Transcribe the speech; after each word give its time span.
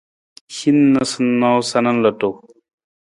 Hin 0.59 0.79
noosanoosa 0.95 1.77
na 1.85 1.91
ludu. 2.01 2.29